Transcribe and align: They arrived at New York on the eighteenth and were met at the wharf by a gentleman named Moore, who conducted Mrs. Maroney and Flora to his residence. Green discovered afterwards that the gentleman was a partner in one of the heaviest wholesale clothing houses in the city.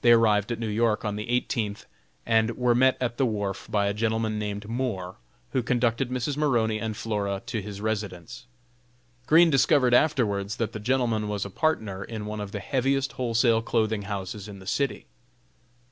They 0.00 0.10
arrived 0.10 0.50
at 0.50 0.58
New 0.58 0.66
York 0.66 1.04
on 1.04 1.14
the 1.14 1.28
eighteenth 1.30 1.86
and 2.26 2.56
were 2.56 2.74
met 2.74 2.96
at 3.00 3.16
the 3.16 3.24
wharf 3.24 3.68
by 3.70 3.86
a 3.86 3.94
gentleman 3.94 4.36
named 4.36 4.68
Moore, 4.68 5.18
who 5.52 5.62
conducted 5.62 6.10
Mrs. 6.10 6.36
Maroney 6.36 6.80
and 6.80 6.96
Flora 6.96 7.42
to 7.46 7.62
his 7.62 7.80
residence. 7.80 8.46
Green 9.28 9.50
discovered 9.50 9.94
afterwards 9.94 10.56
that 10.56 10.72
the 10.72 10.80
gentleman 10.80 11.28
was 11.28 11.44
a 11.44 11.48
partner 11.48 12.02
in 12.02 12.26
one 12.26 12.40
of 12.40 12.50
the 12.50 12.58
heaviest 12.58 13.12
wholesale 13.12 13.62
clothing 13.62 14.02
houses 14.02 14.48
in 14.48 14.58
the 14.58 14.66
city. 14.66 15.06